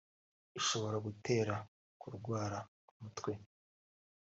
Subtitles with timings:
[0.59, 1.55] ishobora gutera
[2.01, 2.57] kurwara
[2.91, 3.31] umutwe